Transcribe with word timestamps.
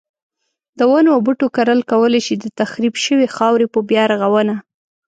د 0.77 0.79
ونو 0.91 1.09
او 1.15 1.19
بوټو 1.25 1.47
کرل 1.55 1.79
کولای 1.91 2.21
شي 2.27 2.35
د 2.39 2.45
تخریب 2.59 2.93
شوی 3.05 3.27
خاورې 3.35 3.65
په 3.73 3.79
بیا 3.89 4.03
رغونه. 4.11 4.55